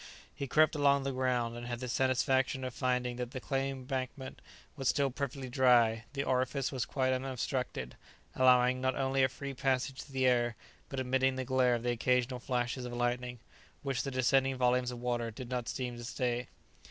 [0.33, 4.41] He crept along the ground and had the satisfaction of finding that the clay embankment
[4.75, 7.95] was still perfectly dry; the orifice was quite unobstructed,
[8.33, 10.55] allowing not only a free passage to the air,
[10.89, 13.37] but admitting the glare of the occasional flashes of lightning,
[13.83, 16.47] which the descending volumes of water did not seem to stay.